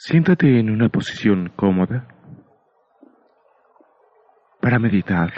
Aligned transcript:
Siéntate 0.00 0.60
en 0.60 0.70
una 0.70 0.88
posición 0.88 1.52
cómoda 1.56 2.06
para 4.60 4.78
meditar. 4.78 5.32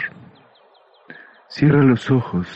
Cierra 1.47 1.81
los 1.81 2.11
ojos 2.11 2.47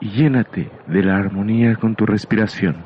y 0.00 0.10
llénate 0.10 0.70
de 0.86 1.02
la 1.02 1.16
armonía 1.16 1.76
con 1.76 1.96
tu 1.96 2.04
respiración, 2.04 2.84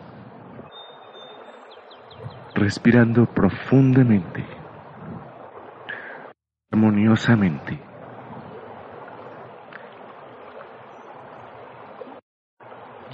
respirando 2.54 3.26
profundamente, 3.26 4.46
armoniosamente. 6.70 7.85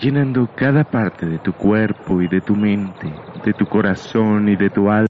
Llenando 0.02 0.48
cada 0.56 0.83
parte 0.83 1.27
de 1.27 1.38
tu 1.38 1.52
cuerpo 1.52 2.20
y 2.20 2.27
de 2.27 2.41
tu 2.41 2.56
mente, 2.56 3.15
de 3.45 3.55
tu 3.55 3.66
corazón 3.66 4.48
y 4.48 4.56
de 4.56 4.69
tu 4.69 4.91
alma 4.91 5.06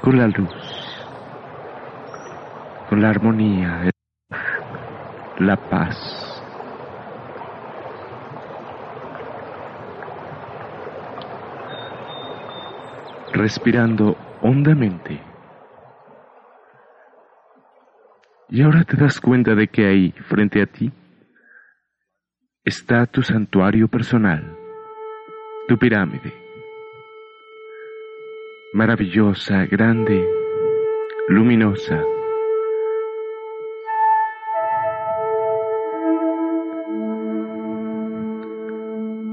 con 0.00 0.16
la 0.16 0.28
luz, 0.28 0.54
con 2.88 3.02
la 3.02 3.10
armonía, 3.10 3.90
la 5.38 5.56
paz. 5.56 6.20
respirando 13.32 14.16
hondamente. 14.42 15.20
Y 18.48 18.62
ahora 18.62 18.84
te 18.84 18.96
das 18.96 19.20
cuenta 19.20 19.56
de 19.56 19.66
que 19.66 19.84
ahí, 19.84 20.12
frente 20.28 20.62
a 20.62 20.66
ti, 20.66 20.92
está 22.64 23.04
tu 23.04 23.22
santuario 23.22 23.88
personal, 23.88 24.56
tu 25.68 25.76
pirámide. 25.76 26.32
Maravillosa, 28.72 29.66
grande, 29.66 30.26
luminosa. 31.28 32.02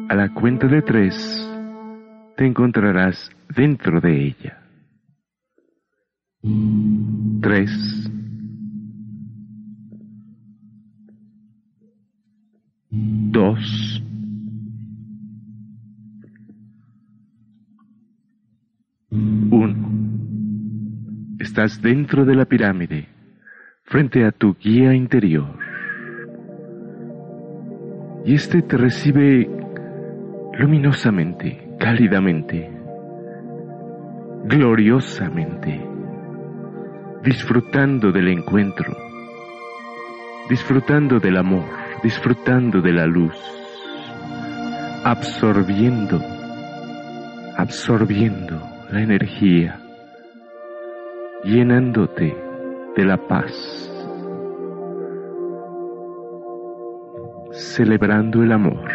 A 0.09 0.16
la 0.16 0.34
cuenta 0.34 0.68
de 0.68 0.82
tres, 0.82 1.50
te 2.36 2.46
encontrarás 2.46 3.32
dentro 3.48 4.02
de 4.02 4.28
ella. 4.28 4.62
Tres. 7.42 8.00
Dos. 13.42 14.03
Uno. 19.09 19.89
Estás 21.39 21.81
dentro 21.81 22.23
de 22.23 22.36
la 22.36 22.45
pirámide, 22.45 23.08
frente 23.86 24.25
a 24.25 24.31
tu 24.31 24.53
guía 24.53 24.94
interior. 24.94 25.57
Y 28.25 28.35
este 28.35 28.62
te 28.62 28.78
recibe 28.78 29.50
luminosamente 30.59 31.68
cálidamente, 31.79 32.69
gloriosamente, 34.46 35.84
disfrutando 37.23 38.12
del 38.12 38.28
encuentro, 38.28 38.96
disfrutando 40.47 41.19
del 41.19 41.38
amor, 41.38 41.81
disfrutando 42.03 42.81
de 42.81 42.94
la 42.94 43.06
luz, 43.06 43.35
absorbiendo, 45.03 46.19
absorbiendo 47.56 48.59
la 48.91 49.01
energía, 49.01 49.79
llenándote 51.44 52.35
de 52.95 53.06
la 53.06 53.17
paz, 53.17 53.53
celebrando 57.51 58.41
el 58.41 58.51
amor. 58.51 58.90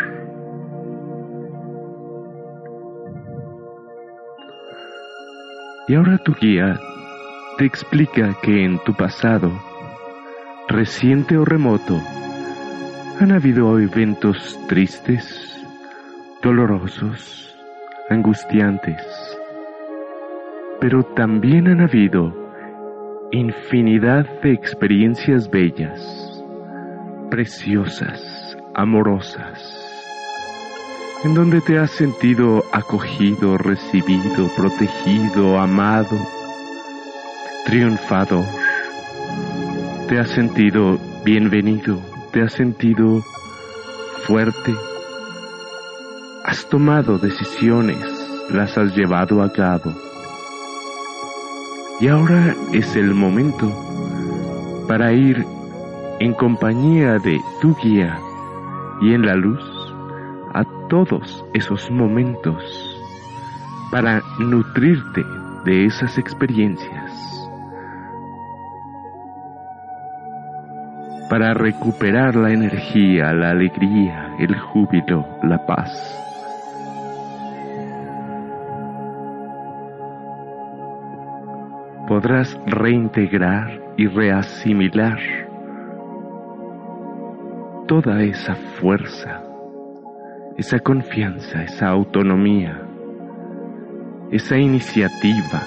Y 5.89 5.95
ahora 5.95 6.19
tu 6.19 6.35
guía 6.35 6.81
te 7.59 7.65
explica 7.65 8.37
que 8.43 8.65
en 8.65 8.81
tu 8.81 8.93
pasado, 8.95 9.53
reciente 10.69 11.39
o 11.39 11.45
remoto, 11.45 12.03
han 13.21 13.33
habido 13.33 13.79
eventos 13.79 14.59
tristes, 14.69 15.65
dolorosos, 16.43 17.57
angustiantes, 18.11 19.03
pero 20.81 21.03
también 21.03 21.69
han 21.69 21.81
habido 21.81 22.33
infinidad 23.33 24.27
de 24.43 24.53
experiencias 24.53 25.51
bellas, 25.51 26.43
preciosas, 27.31 28.57
amorosas 28.75 29.87
en 31.25 31.35
donde 31.35 31.61
te 31.61 31.79
has 31.79 31.91
sentido 31.91 32.63
acogido, 32.73 33.59
recibido, 33.59 34.49
protegido, 34.55 35.59
amado, 35.59 36.17
triunfador. 37.65 38.45
Te 40.09 40.21
has 40.21 40.29
sentido 40.29 41.01
bienvenido, 41.25 42.01
te 42.37 42.43
has 42.43 42.53
sentido 42.53 43.23
fuerte. 44.27 44.75
Has 46.45 46.69
tomado 46.69 47.17
decisiones, 47.17 47.97
las 48.51 48.77
has 48.77 48.95
llevado 48.95 49.43
a 49.43 49.51
cabo. 49.51 49.91
Y 51.99 52.09
ahora 52.09 52.55
es 52.75 52.95
el 52.95 53.15
momento 53.15 53.73
para 54.87 55.15
ir 55.15 55.47
en 56.21 56.35
compañía 56.35 57.19
de 57.19 57.41
tu 57.63 57.75
guía 57.77 58.21
y 59.01 59.15
en 59.15 59.25
la 59.25 59.35
luz 59.35 59.65
a 60.53 60.63
todos 60.91 61.43
esos 61.55 61.91
momentos 61.91 62.63
para 63.91 64.23
nutrirte 64.39 65.25
de 65.65 65.87
esas 65.87 66.19
experiencias, 66.19 67.13
para 71.29 71.55
recuperar 71.55 72.35
la 72.37 72.53
energía, 72.53 73.33
la 73.33 73.51
alegría, 73.51 74.35
el 74.39 74.57
júbilo, 74.59 75.27
la 75.43 75.65
paz. 75.67 75.93
Podrás 82.09 82.59
reintegrar 82.67 83.81
y 83.97 84.07
reasimilar 84.07 85.19
toda 87.89 88.23
esa 88.23 88.55
fuerza 88.55 89.43
esa 90.57 90.79
confianza, 90.79 91.63
esa 91.63 91.89
autonomía, 91.89 92.81
esa 94.31 94.57
iniciativa, 94.57 95.61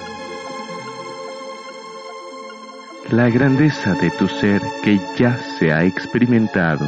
la 3.12 3.28
grandeza 3.28 3.94
de 3.94 4.10
tu 4.10 4.28
ser 4.28 4.62
que 4.82 5.00
ya 5.18 5.36
se 5.58 5.72
ha 5.72 5.84
experimentado, 5.84 6.86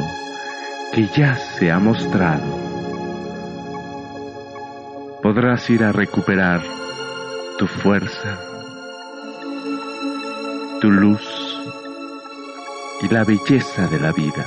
que 0.93 1.07
ya 1.07 1.35
se 1.35 1.71
ha 1.71 1.79
mostrado. 1.79 2.45
Podrás 5.21 5.69
ir 5.69 5.83
a 5.83 5.91
recuperar 5.91 6.61
tu 7.57 7.67
fuerza, 7.67 8.39
tu 10.81 10.91
luz 10.91 11.59
y 13.01 13.07
la 13.07 13.23
belleza 13.23 13.87
de 13.87 13.99
la 13.99 14.11
vida. 14.11 14.45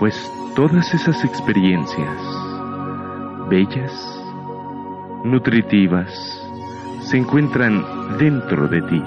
pues 0.00 0.32
todas 0.56 0.94
esas 0.94 1.22
experiencias, 1.26 2.22
bellas, 3.50 3.92
nutritivas, 5.24 6.39
se 7.10 7.16
encuentran 7.16 8.18
dentro 8.18 8.68
de 8.68 8.82
ti, 8.82 9.02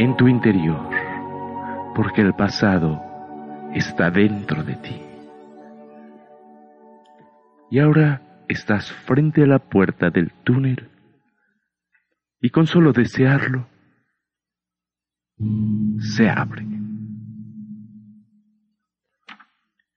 en 0.00 0.16
tu 0.16 0.26
interior, 0.26 0.90
porque 1.94 2.22
el 2.22 2.34
pasado 2.34 3.00
está 3.72 4.10
dentro 4.10 4.64
de 4.64 4.74
ti, 4.74 5.00
Y 7.70 7.78
ahora 7.78 8.20
estás 8.48 8.90
frente 8.90 9.44
a 9.44 9.46
la 9.46 9.60
puerta 9.60 10.10
del 10.10 10.32
túnel 10.42 10.88
y 12.40 12.50
con 12.50 12.66
solo 12.66 12.92
desearlo, 12.92 13.68
se 16.00 16.28
abre. 16.28 16.66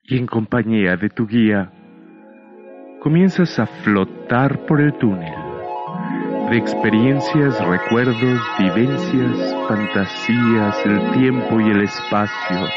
Y 0.04 0.18
en 0.18 0.26
compañía 0.26 0.96
de 0.96 1.10
tu 1.10 1.26
guía, 1.26 1.72
comienzas 3.00 3.58
a 3.58 3.66
flotar 3.66 4.66
por 4.66 4.80
el 4.80 4.96
túnel 4.96 5.39
de 6.50 6.56
experiencias, 6.56 7.64
recuerdos, 7.64 8.40
vivencias, 8.58 9.56
fantasías, 9.68 10.84
el 10.84 11.12
tiempo 11.12 11.60
y 11.60 11.70
el 11.70 11.82
espacio, 11.82 12.68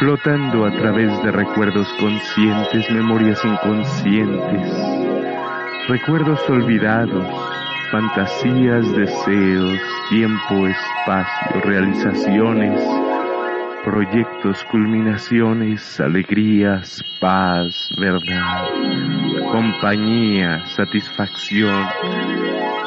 flotando 0.00 0.66
a 0.66 0.72
través 0.72 1.22
de 1.22 1.30
recuerdos 1.30 1.86
conscientes, 2.00 2.90
memorias 2.90 3.40
inconscientes, 3.44 4.68
recuerdos 5.88 6.40
olvidados, 6.50 7.24
fantasías, 7.92 8.92
deseos, 8.96 9.78
tiempo, 10.10 10.66
espacio, 10.66 11.60
realizaciones, 11.62 12.80
proyectos, 13.84 14.64
culminaciones, 14.72 16.00
alegrías, 16.00 17.00
paz, 17.20 17.88
verdad, 17.96 18.66
compañía, 19.52 20.66
satisfacción, 20.66 21.86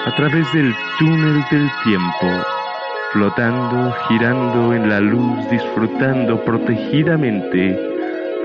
a 0.05 0.15
través 0.15 0.51
del 0.53 0.73
túnel 0.99 1.43
del 1.49 1.69
tiempo, 1.83 2.45
flotando, 3.11 3.91
girando 4.07 4.73
en 4.73 4.87
la 4.87 4.99
luz, 4.99 5.49
disfrutando 5.49 6.43
protegidamente, 6.45 7.77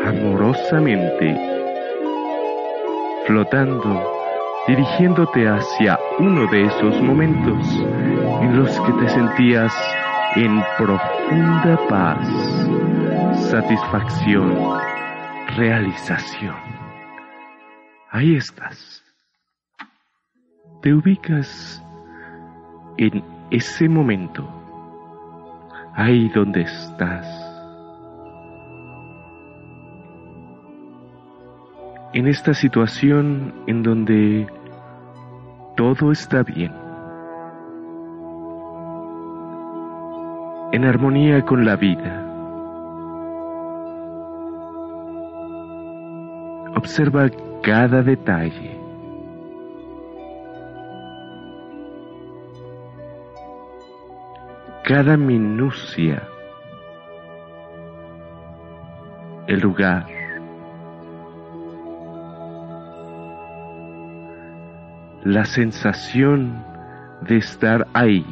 amorosamente, 0.06 1.36
flotando 3.26 4.20
dirigiéndote 4.66 5.48
hacia 5.48 5.98
uno 6.18 6.46
de 6.50 6.64
esos 6.64 7.00
momentos 7.02 7.66
en 8.42 8.56
los 8.56 8.70
que 8.80 8.92
te 8.92 9.08
sentías 9.08 9.74
en 10.36 10.62
profunda 10.78 11.78
paz, 11.88 12.28
satisfacción, 13.50 14.78
realización. 15.56 16.56
Ahí 18.10 18.36
estás. 18.36 19.09
Te 20.81 20.94
ubicas 20.94 21.85
en 22.97 23.23
ese 23.50 23.88
momento, 23.88 24.49
ahí 25.94 26.29
donde 26.31 26.62
estás 26.62 27.27
en 32.12 32.27
esta 32.27 32.55
situación 32.55 33.55
en 33.67 33.82
donde 33.82 34.47
todo 35.77 36.11
está 36.11 36.43
bien, 36.43 36.73
en 40.73 40.85
armonía 40.85 41.44
con 41.44 41.65
la 41.65 41.77
vida. 41.77 42.27
Observa 46.75 47.29
cada 47.62 48.03
detalle. 48.03 48.89
Cada 54.92 55.16
minucia. 55.16 56.20
El 59.46 59.60
lugar. 59.60 60.04
la 65.22 65.44
sensación 65.44 66.64
de 67.20 67.37
estar 67.37 67.87
ahí 67.92 68.26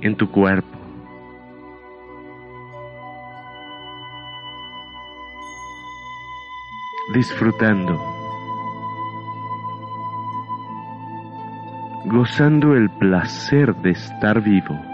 en 0.00 0.16
tu 0.16 0.30
cuerpo. 0.30 0.78
Disfrutando, 7.12 8.00
gozando 12.06 12.74
el 12.74 12.88
placer 12.88 13.74
de 13.82 13.90
estar 13.90 14.40
vivo. 14.40 14.89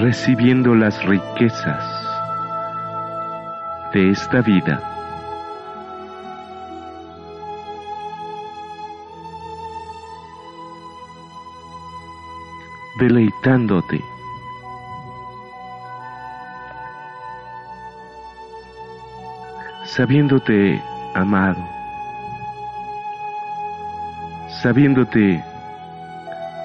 Recibiendo 0.00 0.74
las 0.74 1.02
riquezas 1.04 1.84
de 3.92 4.10
esta 4.10 4.40
vida. 4.40 4.86
deleitándote. 12.98 13.98
sabiéndote 19.86 20.82
amado, 21.14 21.62
sabiéndote 24.62 25.42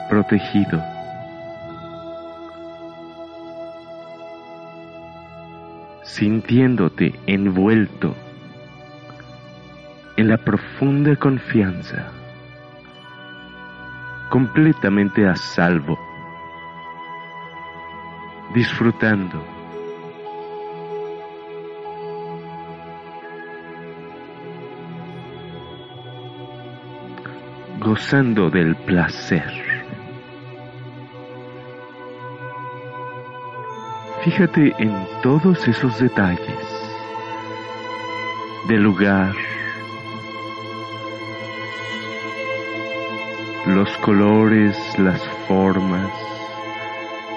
protegido. 0.10 0.95
Sintiéndote 6.16 7.14
envuelto 7.28 8.16
en 10.16 10.30
la 10.30 10.38
profunda 10.38 11.14
confianza, 11.18 12.10
completamente 14.30 15.28
a 15.28 15.36
salvo, 15.36 16.00
disfrutando. 18.54 19.44
gozando 27.78 28.50
del 28.50 28.76
placer. 28.78 29.65
Fíjate 34.25 34.74
en 34.79 34.91
todos 35.22 35.67
esos 35.67 36.00
detalles 36.00 36.58
del 38.67 38.82
lugar, 38.82 39.36
los 43.67 43.88
colores, 44.00 44.75
las 44.98 45.22
formas, 45.48 46.12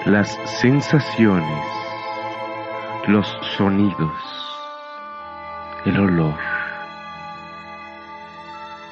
las 0.07 0.35
sensaciones, 0.45 1.63
los 3.07 3.27
sonidos, 3.55 4.19
el 5.85 5.99
olor, 5.99 6.39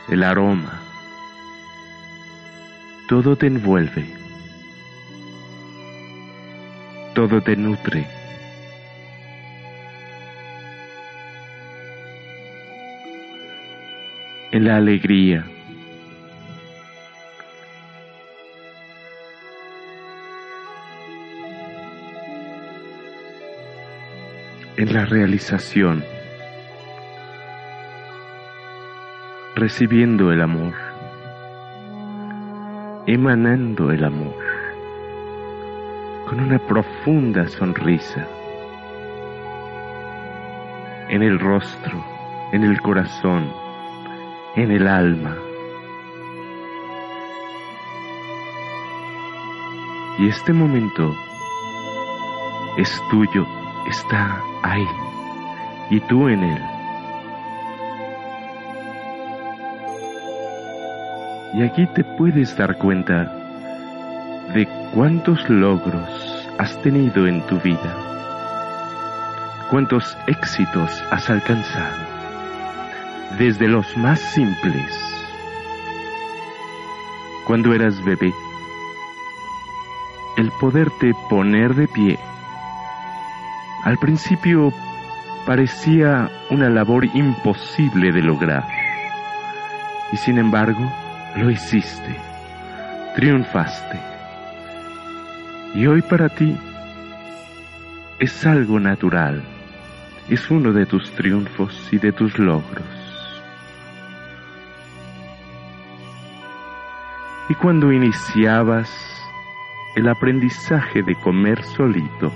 el 0.08 0.22
aroma. 0.22 0.84
Todo 3.08 3.36
te 3.36 3.48
envuelve 3.48 4.27
todo 7.28 7.42
te 7.42 7.56
nutre. 7.58 8.06
En 14.52 14.66
la 14.66 14.78
alegría. 14.78 15.46
En 24.78 24.94
la 24.94 25.06
realización. 25.06 26.04
Recibiendo 29.56 30.32
el 30.32 30.42
amor. 30.42 30.74
Emanando 33.08 33.92
el 33.92 34.04
amor 34.04 34.47
con 36.28 36.42
una 36.42 36.60
profunda 36.60 37.48
sonrisa 37.48 38.28
en 41.08 41.24
el 41.24 41.40
rostro, 41.40 42.04
en 42.52 42.66
el 42.66 42.82
corazón, 42.82 43.50
en 44.56 44.72
el 44.72 44.88
alma. 44.88 45.38
Y 50.20 50.28
este 50.28 50.52
momento 50.52 51.16
es 52.78 53.02
tuyo, 53.10 53.48
está 53.90 54.42
ahí, 54.64 54.88
y 55.90 56.02
tú 56.02 56.28
en 56.28 56.44
él. 56.44 56.62
Y 61.54 61.64
aquí 61.64 61.88
te 61.96 62.04
puedes 62.04 62.58
dar 62.58 62.78
cuenta 62.78 63.34
de 64.54 64.68
cuántos 64.94 65.50
logros 65.50 66.17
has 66.58 66.82
tenido 66.82 67.28
en 67.28 67.42
tu 67.48 67.60
vida? 67.60 67.96
¿Cuántos 69.70 70.18
éxitos 70.28 71.04
has 71.12 71.30
alcanzado? 71.30 72.06
Desde 73.38 73.68
los 73.68 73.86
más 73.98 74.20
simples. 74.20 74.92
Cuando 77.46 77.74
eras 77.74 78.04
bebé, 78.04 78.34
el 80.38 80.52
poderte 80.60 81.12
poner 81.30 81.76
de 81.76 81.88
pie. 81.88 82.20
Al 83.84 83.98
principio 83.98 84.74
parecía 85.46 86.30
una 86.50 86.70
labor 86.70 87.06
imposible 87.06 88.12
de 88.12 88.22
lograr. 88.22 88.68
Y 90.12 90.18
sin 90.18 90.38
embargo, 90.38 90.92
lo 91.36 91.52
hiciste, 91.52 92.16
triunfaste. 93.16 94.17
Y 95.76 95.86
hoy 95.88 96.02
para 96.02 96.30
ti 96.30 96.58
es 98.20 98.46
algo 98.46 98.80
natural, 98.80 99.44
es 100.30 100.50
uno 100.50 100.74
de 100.74 100.86
tus 100.86 101.12
triunfos 101.12 101.90
y 101.92 101.98
de 101.98 102.12
tus 102.12 102.40
logros. 102.40 102.86
Y 107.50 107.54
cuando 107.56 107.92
iniciabas 107.92 108.90
el 109.96 110.10
aprendizaje 110.10 111.02
de 111.04 111.16
comer 111.16 111.64
solito, 111.64 112.32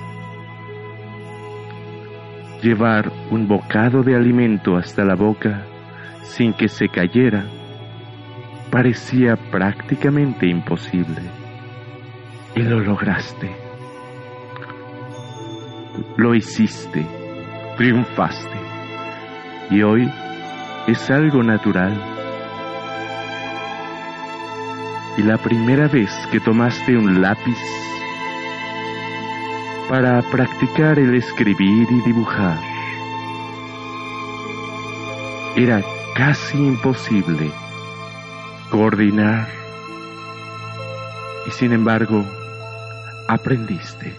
llevar 2.62 3.12
un 3.30 3.48
bocado 3.48 4.04
de 4.04 4.16
alimento 4.16 4.78
hasta 4.78 5.04
la 5.04 5.16
boca 5.16 5.66
sin 6.24 6.54
que 6.54 6.68
se 6.68 6.88
cayera, 6.88 7.44
parecía 8.70 9.36
prácticamente 9.36 10.48
imposible. 10.48 11.41
Lo 12.62 12.80
lograste. 12.80 13.50
Lo 16.16 16.36
hiciste, 16.36 17.04
triunfaste. 17.76 18.58
Y 19.72 19.82
hoy 19.82 20.10
es 20.88 21.10
algo 21.10 21.42
natural. 21.42 22.00
Y 25.18 25.24
la 25.24 25.38
primera 25.38 25.88
vez 25.88 26.12
que 26.32 26.40
tomaste 26.40 26.96
un 26.96 27.20
lápiz 27.20 27.58
para 29.90 30.22
practicar 30.32 31.00
el 31.00 31.16
escribir 31.16 31.88
y 31.90 32.02
dibujar, 32.02 32.60
era 35.56 35.82
casi 36.16 36.60
imposible 36.60 37.52
coordinar 38.70 39.50
y 41.48 41.52
sin 41.52 41.74
embargo 41.74 42.24
aprendiste. 43.32 44.14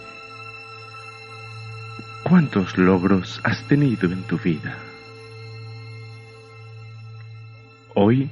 ¿Cuántos 2.23 2.79
logros 2.79 3.39
has 3.43 3.63
tenido 3.67 4.11
en 4.11 4.23
tu 4.23 4.39
vida? 4.39 4.75
Hoy 7.93 8.31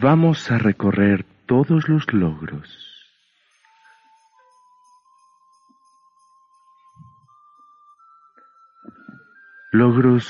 vamos 0.00 0.48
a 0.52 0.58
recorrer 0.58 1.26
todos 1.46 1.88
los 1.88 2.12
logros. 2.12 2.68
Logros 9.72 10.24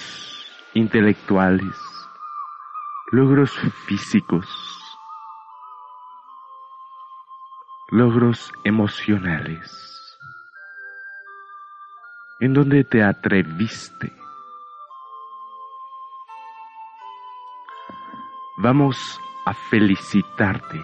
intelectuales, 0.73 1.77
logros 3.13 3.53
físicos, 3.87 4.47
logros 7.91 8.53
emocionales, 8.65 10.19
en 12.39 12.53
donde 12.53 12.85
te 12.85 13.03
atreviste. 13.03 14.13
Vamos 18.59 19.19
a 19.47 19.55
felicitarte, 19.55 20.83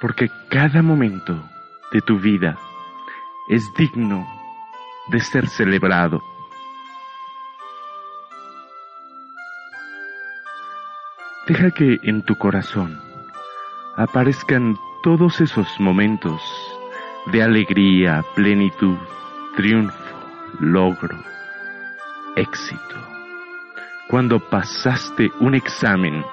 porque 0.00 0.30
cada 0.48 0.80
momento 0.80 1.34
de 1.92 2.00
tu 2.00 2.18
vida 2.18 2.56
es 3.48 3.62
digno 3.74 4.26
de 5.08 5.20
ser 5.20 5.48
celebrado. 5.48 6.22
Deja 11.46 11.70
que 11.70 11.98
en 12.02 12.22
tu 12.22 12.36
corazón 12.36 13.07
aparezcan 13.98 14.78
todos 15.02 15.40
esos 15.40 15.68
momentos 15.80 16.40
de 17.32 17.42
alegría, 17.42 18.24
plenitud, 18.36 18.96
triunfo, 19.56 19.92
logro, 20.60 21.18
éxito. 22.36 22.96
Cuando 24.08 24.38
pasaste 24.38 25.32
un 25.40 25.56
examen, 25.56 26.24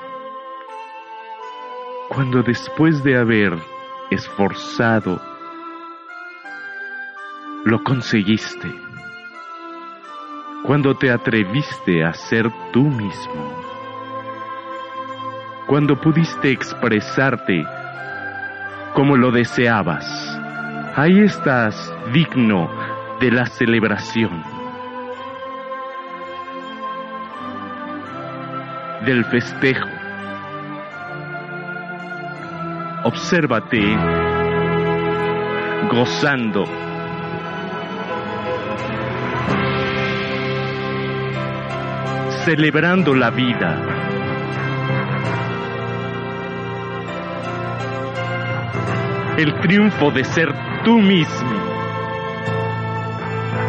cuando 2.10 2.43
después 2.43 3.03
de 3.03 3.17
haber 3.17 3.57
esforzado, 4.12 5.19
lo 7.63 7.84
conseguiste, 7.84 8.72
cuando 10.62 10.93
te 10.93 11.10
atreviste 11.10 12.03
a 12.03 12.13
ser 12.13 12.48
tú 12.72 12.84
mismo 12.84 13.54
cuando 15.67 16.00
pudiste 16.00 16.51
expresarte 16.51 17.65
como 18.93 19.17
lo 19.17 19.31
deseabas. 19.31 20.05
Ahí 20.95 21.19
estás 21.19 21.93
digno 22.13 22.69
de 23.19 23.31
la 23.31 23.45
celebración, 23.45 24.43
del 29.05 29.25
festejo. 29.25 29.89
Obsérvate 33.03 33.98
gozando. 35.91 36.65
celebrando 42.45 43.15
la 43.15 43.31
vida. 43.31 43.94
El 49.37 49.53
triunfo 49.59 50.11
de 50.11 50.23
ser 50.23 50.53
tú 50.85 50.97
mismo, 50.99 51.51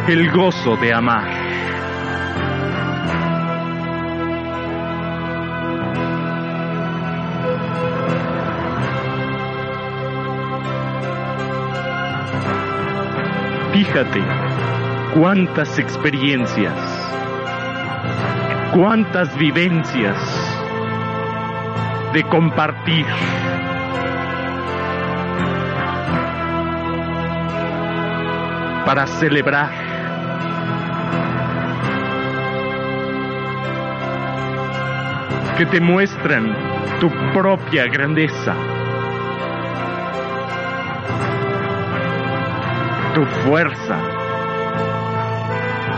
el 0.07 0.31
gozo 0.31 0.77
de 0.77 0.95
amar. 0.95 1.29
Fíjate 13.73 14.23
cuántas 15.19 15.79
experiencias, 15.81 16.73
cuántas 18.73 19.37
vivencias 19.37 20.17
de 22.13 22.23
compartir 22.23 23.05
para 28.87 29.05
celebrar. 29.07 29.69
Que 35.59 35.67
te 35.67 35.81
muestran 35.81 36.55
tu 37.01 37.11
propia 37.35 37.87
grandeza, 37.89 38.55
tu 43.15 43.25
fuerza, 43.43 43.99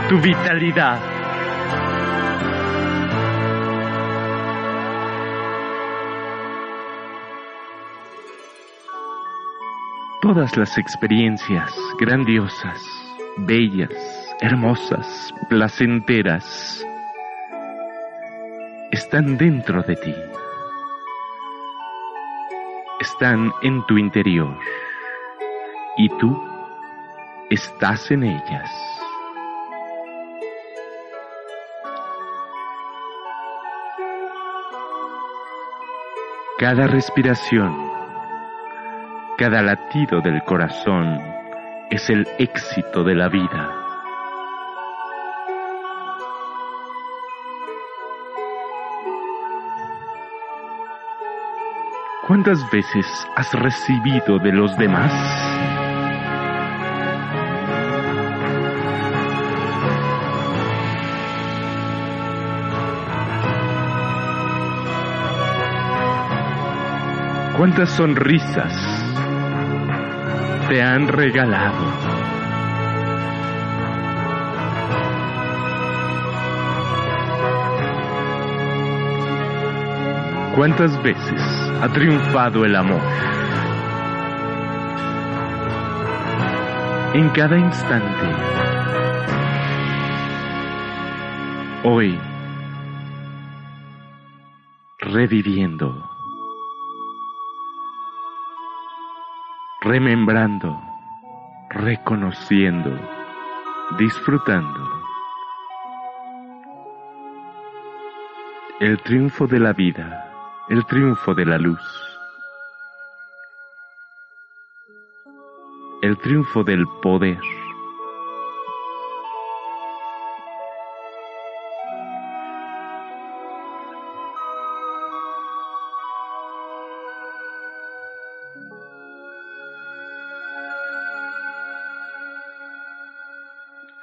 tu 0.09 0.19
vitalidad. 0.19 1.18
Todas 10.33 10.55
las 10.57 10.77
experiencias 10.77 11.73
grandiosas, 11.99 12.79
bellas, 13.37 13.89
hermosas, 14.41 15.33
placenteras, 15.49 16.85
están 18.91 19.39
dentro 19.39 19.81
de 19.81 19.95
ti, 19.95 20.13
están 22.99 23.51
en 23.63 23.83
tu 23.87 23.97
interior 23.97 24.55
y 25.97 26.09
tú 26.19 26.39
estás 27.49 28.11
en 28.11 28.25
ellas. 28.25 28.69
Cada 36.59 36.85
respiración 36.85 37.98
Cada 39.39 39.61
latido 39.61 40.19
del 40.19 40.43
corazón 40.43 41.17
es 41.89 42.09
el 42.09 42.27
éxito 42.39 43.05
de 43.05 43.15
la 43.15 43.29
vida. 43.29 43.73
¿Cuántas 52.27 52.69
veces 52.69 53.05
has 53.37 53.53
recibido 53.53 54.39
de 54.39 54.51
los 54.51 54.75
demás? 54.77 55.13
¿Cuántas 67.55 67.89
sonrisas 67.91 68.98
te 70.69 70.83
han 70.83 71.07
regalado? 71.07 71.83
¿Cuántas 80.55 81.01
veces 81.01 81.41
ha 81.81 81.89
triunfado 81.91 82.65
el 82.65 82.75
amor? 82.75 83.01
En 87.15 87.29
cada 87.29 87.57
instante. 87.57 88.27
Hoy. 91.83 92.19
Reviviendo. 94.99 96.08
Remembrando. 99.81 100.81
Reconociendo. 101.69 102.91
Disfrutando. 103.97 104.87
El 108.79 109.01
triunfo 109.03 109.45
de 109.47 109.59
la 109.59 109.73
vida 109.73 110.29
el 110.69 110.85
triunfo 110.85 111.33
de 111.33 111.45
la 111.45 111.57
luz, 111.57 111.81
el 116.03 116.15
triunfo 116.19 116.63
del 116.63 116.85
poder. 117.01 117.39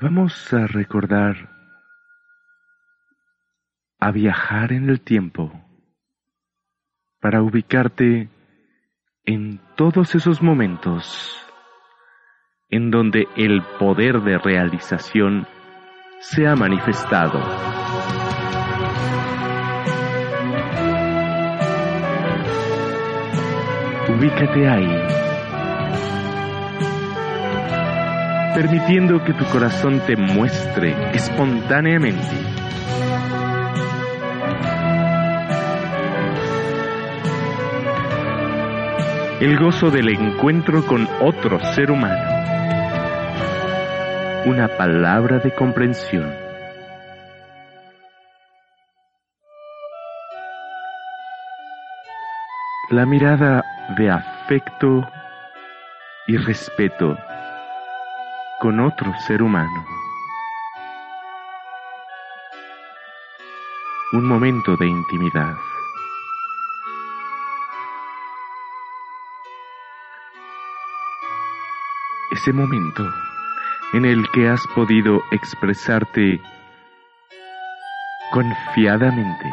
Vamos 0.09 0.53
a 0.53 0.69
recordar, 0.69 1.35
a 3.99 4.13
viajar 4.13 4.73
en 4.73 4.89
el 4.89 5.01
tiempo 5.01 5.51
para 7.21 7.43
ubicarte 7.43 8.29
en 9.25 9.61
todos 9.75 10.15
esos 10.15 10.41
momentos 10.41 11.45
en 12.69 12.93
donde 12.93 13.27
el 13.37 13.65
poder 13.81 14.21
de 14.21 14.39
realización 14.39 15.49
se 16.21 16.47
ha 16.47 16.55
manifestado. 16.55 17.41
Ubícate 24.17 24.69
ahí, 24.69 25.25
permitiendo 28.57 29.23
que 29.23 29.35
tu 29.35 29.45
corazón 29.45 30.01
te 30.07 30.16
muestre 30.16 30.97
espontáneamente 31.14 32.35
el 39.40 39.59
gozo 39.59 39.90
del 39.90 40.09
encuentro 40.09 40.87
con 40.87 41.07
otro 41.21 41.61
ser 41.75 41.90
humano. 41.90 42.16
Una 44.47 44.69
palabra 44.69 45.38
de 45.38 45.51
comprensión. 45.51 46.35
La 52.88 53.05
mirada 53.05 53.62
de 53.99 54.09
afecto 54.09 55.07
y 56.27 56.38
respeto 56.38 57.19
con 58.61 58.81
otro 58.81 59.12
ser 59.27 59.42
humano. 59.42 59.85
Un 64.12 64.27
momento 64.27 64.77
de 64.77 64.87
intimidad. 64.87 65.57
ese 72.37 72.53
momento 72.53 73.03
en 73.92 74.05
el 74.05 74.29
que 74.31 74.49
has 74.49 74.61
podido 74.75 75.23
expresarte 75.31 76.40
confiadamente 78.31 79.51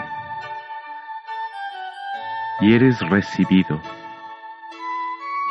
y 2.60 2.74
eres 2.74 3.00
recibido 3.10 3.82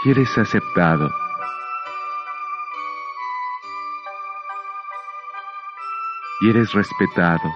y 0.05 0.11
eres 0.11 0.37
aceptado. 0.37 1.22
Y 6.43 6.51
eres 6.51 6.73
respetado. 6.73 7.55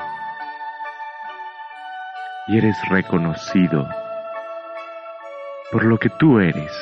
Y 2.47 2.59
eres 2.59 2.77
reconocido 2.89 3.89
por 5.73 5.85
lo 5.85 5.99
que 5.99 6.09
tú 6.11 6.39
eres 6.39 6.73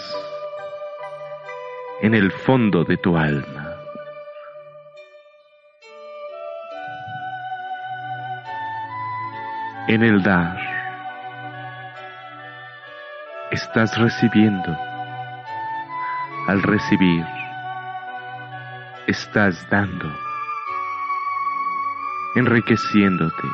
en 2.02 2.14
el 2.14 2.30
fondo 2.30 2.84
de 2.84 2.98
tu 2.98 3.16
alma. 3.16 3.74
En 9.88 10.02
el 10.02 10.22
dar, 10.22 10.58
estás 13.50 13.96
recibiendo. 13.96 14.76
Al 16.48 16.62
recibir, 16.62 17.24
estás 19.06 19.66
dando, 19.70 20.12
enriqueciéndote, 22.35 23.49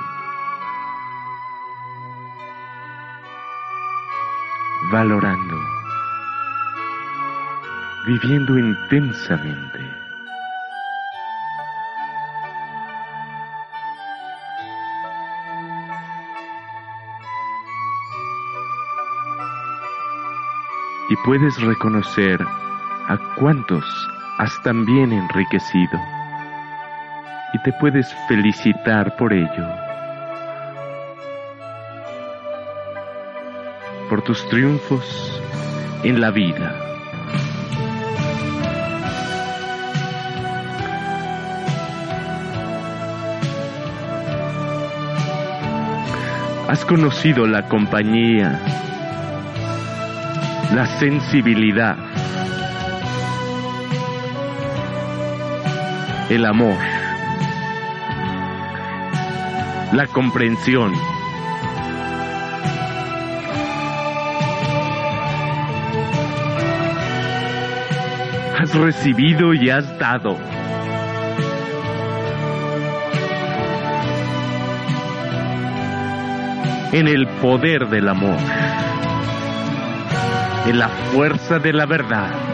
valorando 4.91 5.81
viviendo 8.07 8.59
intensamente. 8.59 9.79
Y 21.09 21.17
puedes 21.25 21.61
reconocer 21.61 22.41
a 23.09 23.19
cuántos 23.37 23.85
has 24.39 24.63
también 24.63 25.13
enriquecido. 25.13 26.20
Y 27.53 27.59
te 27.63 27.73
puedes 27.73 28.15
felicitar 28.29 29.17
por 29.17 29.33
ello. 29.33 29.69
Por 34.09 34.23
tus 34.23 34.49
triunfos 34.49 35.43
en 36.05 36.21
la 36.21 36.31
vida. 36.31 36.91
Has 46.69 46.85
conocido 46.85 47.49
la 47.49 47.63
compañía, 47.63 48.61
la 50.73 50.87
sensibilidad, 51.01 51.97
el 56.29 56.47
amor, 56.47 56.79
la 59.93 60.07
comprensión. 60.07 60.93
Has 68.59 68.75
recibido 68.75 69.55
y 69.55 69.71
has 69.71 69.99
dado. 69.99 70.37
en 76.93 77.07
el 77.07 77.29
poder 77.41 77.89
del 77.89 78.09
amor. 78.09 78.37
en 80.67 80.79
la 80.79 80.89
fuerza 80.89 81.59
de 81.59 81.73
la 81.73 81.87
verdad. 81.87 82.50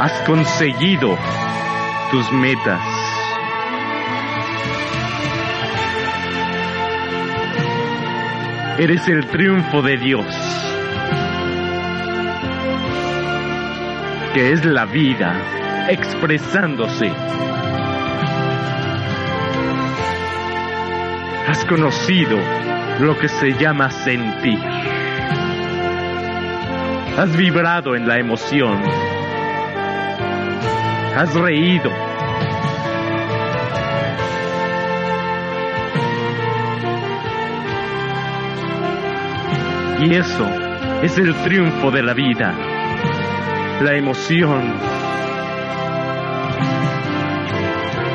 Has 0.00 0.12
conseguido 0.24 1.18
tus 2.12 2.30
metas. 2.30 2.80
Eres 8.78 9.08
el 9.08 9.26
triunfo 9.26 9.82
de 9.82 9.96
Dios, 9.96 10.24
que 14.34 14.52
es 14.52 14.64
la 14.64 14.84
vida 14.84 15.88
expresándose. 15.88 17.10
Has 21.48 21.64
conocido 21.64 22.38
lo 23.00 23.18
que 23.18 23.26
se 23.26 23.52
llama 23.54 23.90
sentir. 23.90 24.60
Has 27.18 27.36
vibrado 27.36 27.96
en 27.96 28.06
la 28.06 28.20
emoción. 28.20 29.07
Has 31.20 31.34
reído. 31.34 31.90
Y 40.00 40.14
eso 40.14 40.48
es 41.02 41.18
el 41.18 41.34
triunfo 41.42 41.90
de 41.90 42.04
la 42.04 42.14
vida. 42.14 42.54
La 43.82 43.96
emoción. 43.96 44.62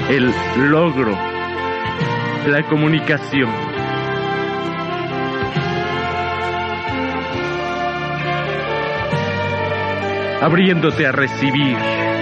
El 0.10 0.34
logro. 0.72 1.12
La 2.48 2.64
comunicación. 2.70 3.52
Abriéndote 10.42 11.06
a 11.06 11.12
recibir. 11.12 12.13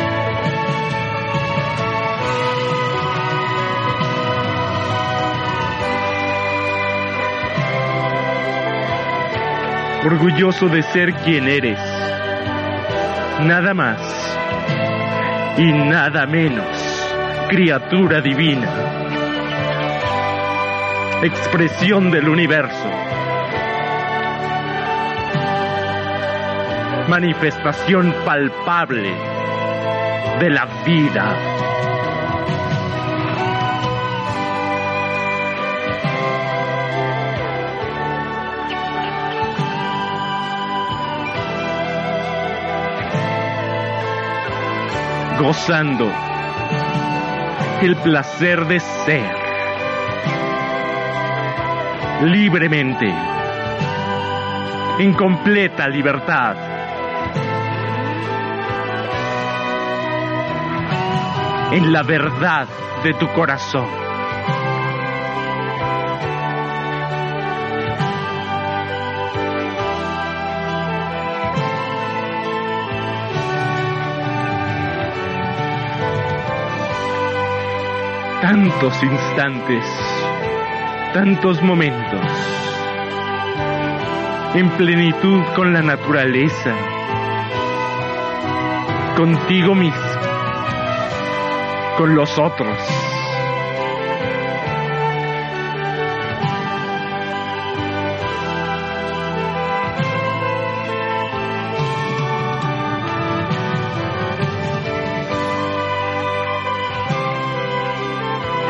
Orgulloso 10.04 10.68
de 10.68 10.82
ser 10.84 11.14
quien 11.14 11.48
eres. 11.48 11.80
Nada 13.42 13.74
más 13.74 14.00
y 15.58 15.72
nada 15.72 16.26
menos, 16.26 16.66
criatura 17.50 18.22
divina, 18.22 18.68
expresión 21.22 22.10
del 22.10 22.30
universo, 22.30 22.90
manifestación 27.08 28.14
palpable 28.26 29.14
de 30.40 30.50
la 30.50 30.66
vida. 30.86 31.61
Gozando 45.42 46.08
el 47.82 47.96
placer 47.98 48.66
de 48.68 48.80
ser 48.80 49.36
libremente, 52.22 53.12
en 55.00 55.14
completa 55.14 55.88
libertad. 55.88 56.56
En 61.72 61.92
la 61.92 62.04
verdad 62.04 62.68
de 63.04 63.14
tu 63.16 63.28
corazón. 63.30 64.11
Tantos 78.52 79.02
instantes, 79.02 79.86
tantos 81.14 81.62
momentos, 81.62 82.20
en 84.54 84.70
plenitud 84.72 85.42
con 85.56 85.72
la 85.72 85.82
naturaleza, 85.82 86.76
contigo 89.16 89.74
mismo, 89.74 90.02
con 91.98 92.14
los 92.14 92.38
otros. 92.38 92.78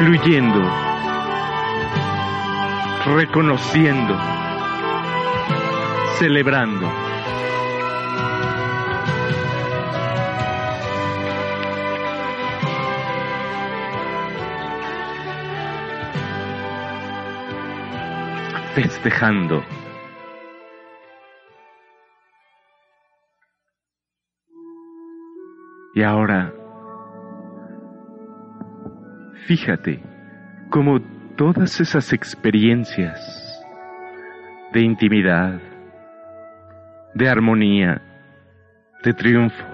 Fluyendo, 0.02 0.60
reconociendo, 3.06 4.18
celebrando. 6.18 6.90
festejando. 18.74 19.64
Y 25.94 26.02
ahora 26.02 26.61
Fíjate 29.52 30.00
cómo 30.70 31.02
todas 31.36 31.82
esas 31.82 32.14
experiencias 32.14 33.62
de 34.72 34.80
intimidad, 34.80 35.60
de 37.14 37.28
armonía, 37.28 38.02
de 39.04 39.14
triunfo, 39.14 39.66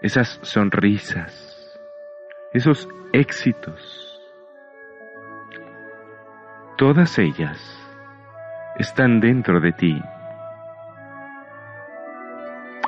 esas 0.00 0.38
sonrisas, 0.40 1.78
esos 2.54 2.88
éxitos, 3.12 4.18
todas 6.78 7.18
ellas 7.18 7.60
están 8.78 9.20
dentro 9.20 9.60
de 9.60 9.72
ti, 9.72 10.02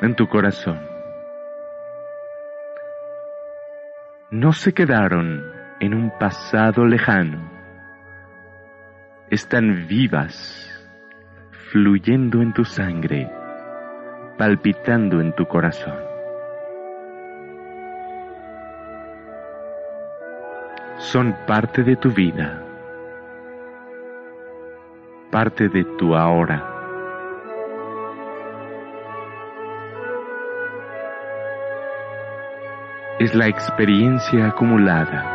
en 0.01 0.15
tu 0.15 0.27
corazón. 0.27 0.96
No 4.29 4.51
se 4.51 4.73
quedaron 4.73 5.41
en 5.79 5.93
un 5.93 6.11
pasado 6.19 6.85
lejano, 6.85 7.49
están 9.29 9.87
vivas, 9.87 10.85
fluyendo 11.71 12.41
en 12.41 12.53
tu 12.53 12.65
sangre, 12.65 13.31
palpitando 14.37 15.21
en 15.21 15.33
tu 15.33 15.45
corazón. 15.45 15.95
Son 20.97 21.33
parte 21.45 21.83
de 21.83 21.95
tu 21.95 22.11
vida, 22.11 22.63
parte 25.31 25.69
de 25.69 25.85
tu 25.97 26.15
ahora. 26.15 26.76
Es 33.19 33.33
la 33.33 33.47
experiencia 33.47 34.45
acumulada, 34.47 35.25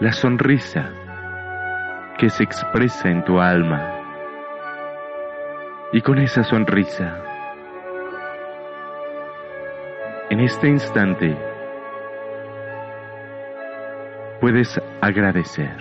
la 0.00 0.10
sonrisa 0.12 0.90
que 2.16 2.30
se 2.30 2.44
expresa 2.44 3.10
en 3.10 3.22
tu 3.24 3.38
alma. 3.38 3.90
Y 5.92 6.00
con 6.00 6.18
esa 6.18 6.42
sonrisa, 6.44 7.22
en 10.30 10.40
este 10.40 10.68
instante, 10.68 11.36
puedes 14.40 14.80
agradecer. 15.02 15.76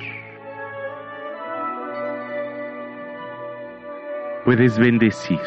Puedes 4.43 4.77
bendecir 4.77 5.39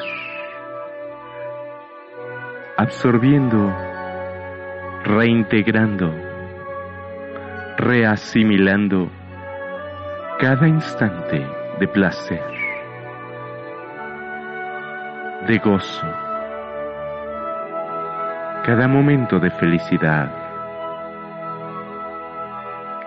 absorbiendo, 2.87 3.75
reintegrando, 5.03 6.15
reasimilando 7.79 9.11
cada 10.39 10.69
instante 10.69 11.45
de 11.81 11.89
placer, 11.89 12.45
de 15.49 15.59
gozo, 15.59 16.07
cada 18.65 18.87
momento 18.87 19.41
de 19.41 19.51
felicidad, 19.51 20.31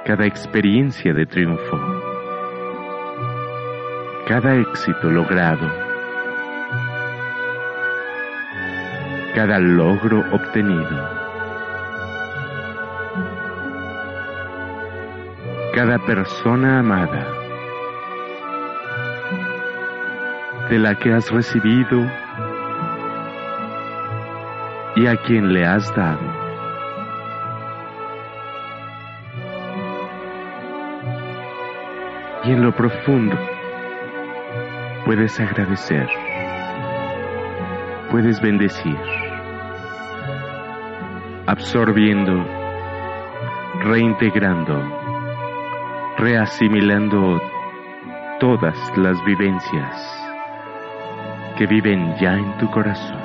cada 0.05 0.25
experiencia 0.25 1.13
de 1.13 1.25
triunfo, 1.25 1.79
cada 4.27 4.55
éxito 4.57 5.09
logrado, 5.09 5.88
cada 9.39 9.57
logro 9.57 10.19
obtenido. 10.33 10.97
cada 15.73 15.97
persona 15.99 16.79
amada 16.79 17.25
de 20.69 20.77
la 20.77 20.93
que 20.95 21.13
has 21.13 21.31
recibido 21.31 22.01
y 24.97 25.07
a 25.07 25.15
quien 25.15 25.53
le 25.53 25.65
has 25.65 25.95
dado. 25.95 26.19
Y 32.43 32.51
en 32.51 32.61
lo 32.61 32.75
profundo 32.75 33.37
puedes 35.05 35.39
agradecer, 35.39 36.09
puedes 38.11 38.41
bendecir, 38.41 38.97
absorbiendo, 41.49 42.45
reintegrando 43.83 44.99
reasimilando 46.19 47.41
todas 48.41 48.75
las 48.97 49.23
vivencias 49.23 49.95
que 51.57 51.65
viven 51.65 52.13
ya 52.19 52.33
en 52.33 52.57
tu 52.57 52.69
corazón. 52.69 53.17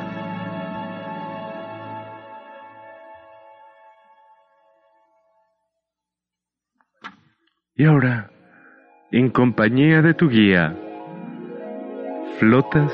Y 7.77 7.85
ahora, 7.85 8.31
en 9.11 9.31
compañía 9.31 10.01
de 10.01 10.15
tu 10.15 10.29
guía, 10.29 10.77
flotas 12.39 12.93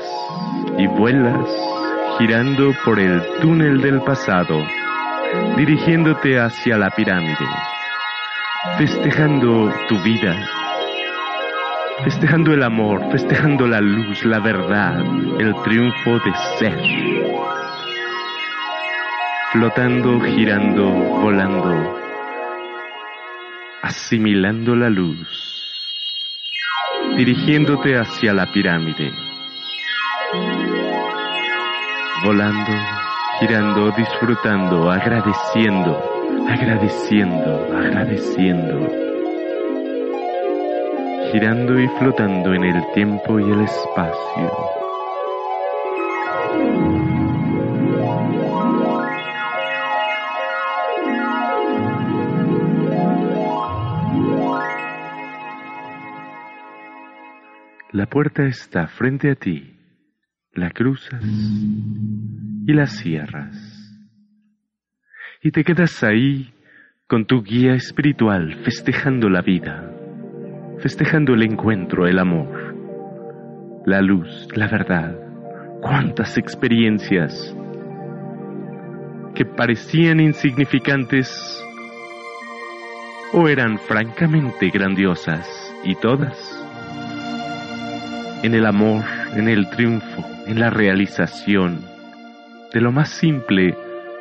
y 0.79 0.87
vuelas 0.87 1.47
girando 2.17 2.71
por 2.83 2.99
el 2.99 3.21
túnel 3.39 3.81
del 3.81 4.01
pasado, 4.01 4.63
dirigiéndote 5.57 6.39
hacia 6.39 6.77
la 6.77 6.89
pirámide 6.89 7.47
festejando 8.77 9.73
tu 9.87 9.97
vida, 10.03 10.35
festejando 12.03 12.53
el 12.53 12.61
amor, 12.61 13.11
festejando 13.11 13.67
la 13.67 13.81
luz, 13.81 14.23
la 14.23 14.39
verdad, 14.39 15.01
el 15.39 15.55
triunfo 15.63 16.19
de 16.19 16.33
ser. 16.59 16.79
Flotando, 19.51 20.21
girando, 20.21 20.89
volando, 20.91 21.99
asimilando 23.81 24.75
la 24.75 24.89
luz, 24.89 25.27
dirigiéndote 27.17 27.97
hacia 27.97 28.33
la 28.33 28.45
pirámide, 28.45 29.11
volando, 32.23 33.00
girando, 33.41 33.91
disfrutando, 33.91 34.89
agradeciendo 34.89 36.21
agradeciendo, 36.47 37.75
agradeciendo, 37.75 38.87
girando 41.31 41.79
y 41.79 41.87
flotando 41.99 42.53
en 42.53 42.63
el 42.63 42.93
tiempo 42.93 43.39
y 43.39 43.43
el 43.51 43.61
espacio. 43.61 44.51
La 57.91 58.05
puerta 58.05 58.43
está 58.45 58.87
frente 58.87 59.31
a 59.31 59.35
ti, 59.35 59.80
la 60.53 60.69
cruzas 60.69 61.23
y 61.23 62.73
la 62.73 62.85
cierras 62.85 63.71
y 65.41 65.51
te 65.51 65.63
quedas 65.63 66.03
ahí 66.03 66.53
con 67.07 67.25
tu 67.25 67.41
guía 67.41 67.73
espiritual 67.73 68.55
festejando 68.63 69.27
la 69.29 69.41
vida, 69.41 69.91
festejando 70.79 71.33
el 71.33 71.43
encuentro, 71.43 72.05
el 72.07 72.19
amor, 72.19 72.75
la 73.85 74.01
luz, 74.01 74.47
la 74.55 74.67
verdad. 74.67 75.17
Cuántas 75.81 76.37
experiencias 76.37 77.55
que 79.33 79.45
parecían 79.45 80.19
insignificantes 80.19 81.63
o 83.33 83.47
eran 83.47 83.79
francamente 83.79 84.69
grandiosas 84.69 85.73
y 85.83 85.95
todas 85.95 86.57
en 88.43 88.53
el 88.53 88.65
amor, 88.65 89.03
en 89.35 89.47
el 89.47 89.69
triunfo, 89.69 90.23
en 90.51 90.59
la 90.59 90.69
realización 90.69 91.79
de 92.73 92.81
lo 92.81 92.91
más 92.91 93.07
simple 93.07 93.73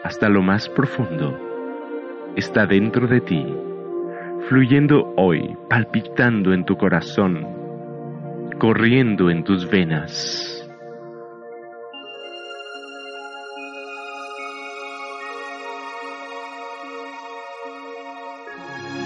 hasta 0.05 0.29
lo 0.29 0.43
más 0.43 0.69
profundo, 0.69 1.37
está 2.37 2.66
dentro 2.66 3.09
de 3.09 3.21
ti, 3.21 3.45
fluyendo 4.49 5.12
hoy, 5.16 5.57
palpitando 5.69 6.53
en 6.53 6.64
tu 6.64 6.77
corazón, 6.77 7.45
corriendo 8.61 9.29
en 9.29 9.43
tus 9.43 9.69
venas. 9.69 10.69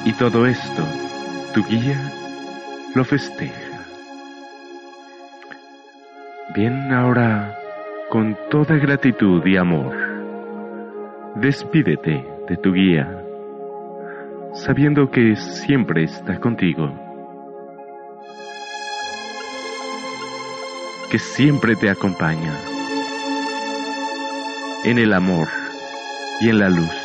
Y 0.04 0.12
todo 0.12 0.44
esto, 0.44 0.82
tu 1.54 1.64
guía 1.64 1.98
lo 2.94 3.02
festeja. 3.02 3.63
Bien, 6.52 6.92
ahora, 6.92 7.56
con 8.10 8.36
toda 8.50 8.76
gratitud 8.76 9.44
y 9.46 9.56
amor, 9.56 10.04
Despídete 11.36 12.24
de 12.48 12.56
tu 12.58 12.72
guía, 12.72 13.08
sabiendo 14.52 15.10
que 15.10 15.34
siempre 15.34 16.04
está 16.04 16.38
contigo, 16.38 16.92
que 21.10 21.18
siempre 21.18 21.74
te 21.74 21.90
acompaña 21.90 22.52
en 24.84 24.98
el 24.98 25.12
amor 25.12 25.48
y 26.40 26.50
en 26.50 26.60
la 26.60 26.68
luz. 26.68 27.03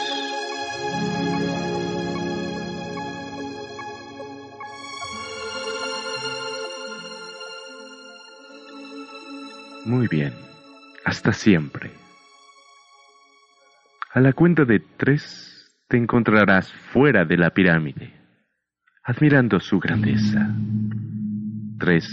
Muy 9.90 10.08
bien, 10.08 10.34
hasta 11.04 11.34
siempre. 11.34 11.90
A 14.14 14.20
la 14.20 14.34
cuenta 14.34 14.64
de 14.64 14.82
tres 14.82 15.76
te 15.88 15.98
encontrarás 15.98 16.72
fuera 16.94 17.26
de 17.26 17.38
la 17.38 17.50
pirámide, 17.50 18.14
admirando 19.04 19.60
su 19.60 19.80
grandeza. 19.80 20.56
Tres. 21.80 22.08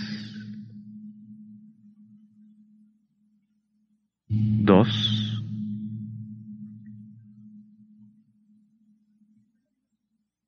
Dos. 4.29 5.45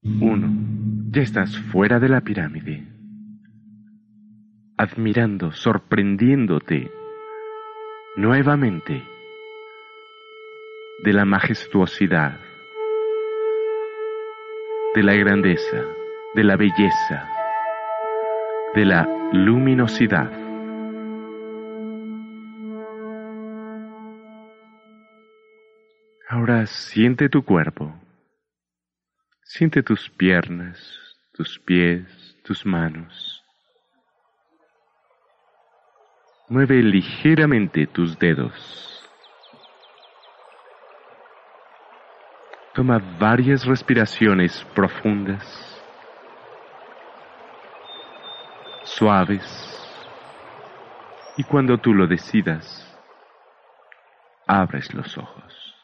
Uno. 0.02 1.10
Ya 1.10 1.20
estás 1.20 1.58
fuera 1.58 2.00
de 2.00 2.08
la 2.08 2.22
pirámide, 2.22 2.88
admirando, 4.78 5.52
sorprendiéndote 5.52 6.90
nuevamente 8.18 9.06
de 11.04 11.12
la 11.12 11.24
majestuosidad, 11.24 12.40
de 14.92 15.02
la 15.04 15.14
grandeza, 15.14 15.84
de 16.34 16.42
la 16.42 16.56
belleza, 16.56 17.30
de 18.74 18.84
la 18.84 19.08
luminosidad. 19.32 20.32
Ahora 26.28 26.66
siente 26.66 27.28
tu 27.28 27.44
cuerpo, 27.44 27.94
siente 29.44 29.84
tus 29.84 30.10
piernas, 30.10 30.76
tus 31.32 31.60
pies, 31.60 32.36
tus 32.42 32.66
manos. 32.66 33.37
Mueve 36.48 36.82
ligeramente 36.82 37.86
tus 37.86 38.18
dedos 38.18 38.88
Toma 42.78 43.00
varias 43.18 43.64
respiraciones 43.64 44.64
profundas, 44.72 45.44
suaves, 48.84 49.42
y 51.36 51.42
cuando 51.42 51.76
tú 51.78 51.92
lo 51.92 52.06
decidas, 52.06 52.96
abres 54.46 54.94
los 54.94 55.18
ojos. 55.18 55.74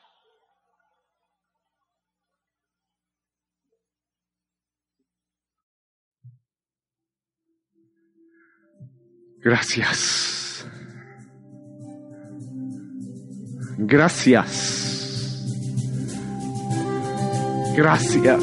Gracias. 9.43 10.44
Gracias. 13.77 14.85
Gracias. 17.77 18.41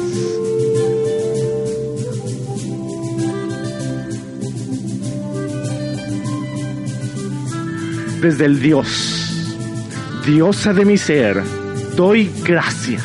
Desde 8.20 8.44
el 8.44 8.60
Dios, 8.60 9.56
diosa 10.26 10.72
de 10.74 10.84
mi 10.84 10.96
ser, 10.96 11.42
doy 11.96 12.30
gracias. 12.44 13.02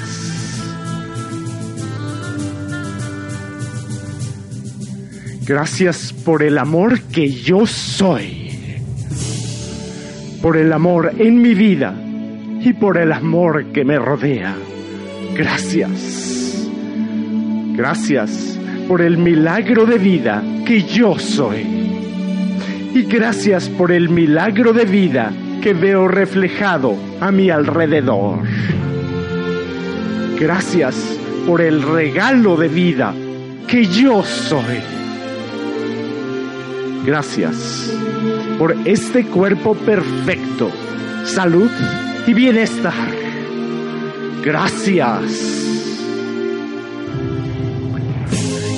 Gracias 5.45 6.13
por 6.13 6.43
el 6.43 6.57
amor 6.57 6.99
que 6.99 7.31
yo 7.31 7.65
soy, 7.65 8.51
por 10.41 10.57
el 10.57 10.73
amor 10.73 11.13
en 11.17 11.41
mi 11.41 11.53
vida 11.55 12.06
y 12.61 12.73
por 12.73 12.97
el 12.97 13.11
amor 13.11 13.65
que 13.71 13.85
me 13.85 13.97
rodea. 13.97 14.55
Gracias. 15.35 16.67
Gracias 17.75 18.57
por 18.87 19.01
el 19.01 19.17
milagro 19.17 19.85
de 19.85 19.97
vida 19.97 20.43
que 20.65 20.83
yo 20.83 21.19
soy. 21.19 21.65
Y 22.93 23.03
gracias 23.03 23.69
por 23.69 23.91
el 23.91 24.09
milagro 24.09 24.73
de 24.73 24.85
vida 24.85 25.31
que 25.61 25.73
veo 25.73 26.07
reflejado 26.07 26.95
a 27.19 27.31
mi 27.31 27.49
alrededor. 27.49 28.39
Gracias 30.39 30.95
por 31.45 31.61
el 31.61 31.81
regalo 31.81 32.57
de 32.57 32.67
vida 32.67 33.13
que 33.67 33.85
yo 33.85 34.23
soy. 34.23 34.81
Gracias 37.05 37.93
por 38.57 38.75
este 38.85 39.25
cuerpo 39.25 39.75
perfecto, 39.75 40.71
salud 41.23 41.69
y 42.27 42.33
bienestar. 42.33 42.93
Gracias. 44.43 45.65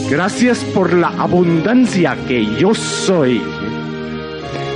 Gracias 0.09 0.63
por 0.73 0.93
la 0.93 1.09
abundancia 1.09 2.15
que 2.27 2.45
yo 2.55 2.73
soy. 2.73 3.41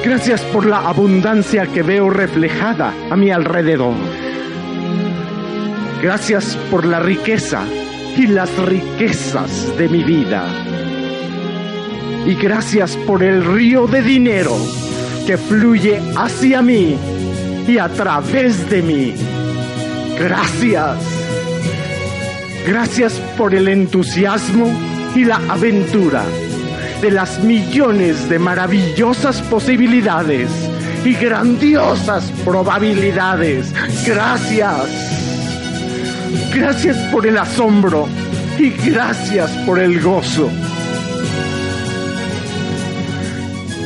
Gracias 0.04 0.42
por 0.42 0.66
la 0.66 0.80
abundancia 0.80 1.68
que 1.68 1.82
veo 1.82 2.10
reflejada 2.10 2.94
a 3.10 3.16
mi 3.16 3.32
alrededor. 3.32 3.96
Gracias 6.02 6.58
por 6.70 6.86
la 6.86 7.00
riqueza 7.00 7.64
y 8.18 8.28
las 8.28 8.54
riquezas 8.58 9.76
de 9.78 9.88
mi 9.88 10.04
vida 10.04 10.46
y 12.26 12.36
gracias 12.36 12.96
por 12.96 13.22
el 13.22 13.44
río 13.44 13.86
de 13.86 14.02
dinero 14.02 14.56
que 15.26 15.38
fluye 15.38 16.02
hacia 16.16 16.62
mí 16.62 16.98
y 17.68 17.78
a 17.78 17.90
través 17.90 18.70
de 18.70 18.82
mí. 18.82 19.14
Gracias. 20.20 20.98
Gracias 22.68 23.14
por 23.38 23.54
el 23.54 23.68
entusiasmo 23.68 24.72
y 25.16 25.26
la 25.26 25.36
aventura 25.50 26.24
de 27.02 27.12
las 27.12 27.44
millones 27.44 28.30
de 28.30 28.40
maravillosas 28.40 29.42
posibilidades 29.42 30.50
y 31.04 31.14
grandiosas 31.16 32.32
probabilidades. 32.46 33.74
Gracias. 34.06 34.76
Gracias 36.56 36.98
por 37.12 37.28
el 37.28 37.38
asombro 37.38 38.08
y 38.58 38.70
gracias 38.70 39.52
por 39.66 39.80
el 39.80 40.02
gozo. 40.02 40.50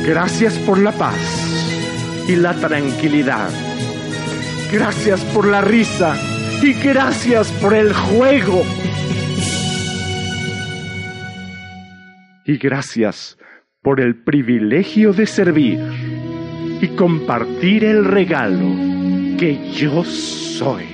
Gracias 0.06 0.54
por 0.58 0.78
la 0.78 0.92
paz 0.92 1.16
y 2.28 2.36
la 2.36 2.54
tranquilidad. 2.54 3.67
Gracias 4.70 5.24
por 5.34 5.46
la 5.46 5.62
risa 5.62 6.14
y 6.62 6.74
gracias 6.74 7.50
por 7.52 7.74
el 7.74 7.94
juego. 7.94 8.62
Y 12.44 12.56
gracias 12.58 13.38
por 13.82 14.00
el 14.00 14.22
privilegio 14.22 15.12
de 15.12 15.26
servir 15.26 15.80
y 16.80 16.88
compartir 16.88 17.84
el 17.84 18.04
regalo 18.04 18.68
que 19.38 19.72
yo 19.72 20.04
soy. 20.04 20.84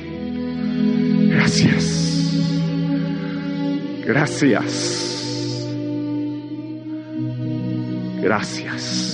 Gracias. 1.31 2.05
Gracias. 4.07 5.15
Gracias. 8.23 9.14